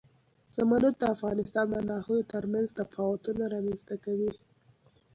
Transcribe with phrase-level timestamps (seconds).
[0.55, 4.31] زمرد د افغانستان د ناحیو ترمنځ تفاوتونه رامنځ ته کوي.